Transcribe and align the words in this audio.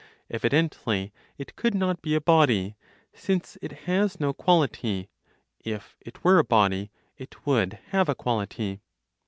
Evidently, 0.31 1.13
it 1.37 1.55
could 1.55 1.75
not 1.75 2.01
be 2.01 2.15
a 2.15 2.19
body, 2.21 2.75
since 3.13 3.55
it 3.61 3.71
has 3.83 4.19
no 4.19 4.33
quality; 4.33 5.09
if 5.59 5.95
it 6.01 6.23
were 6.23 6.39
a 6.39 6.43
body, 6.43 6.89
it 7.19 7.45
would 7.45 7.77
have 7.89 8.09
a 8.09 8.15
quality. 8.15 8.81